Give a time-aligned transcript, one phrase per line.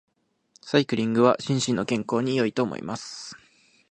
[0.63, 3.37] サイクリングは心身の健康に良いと思います。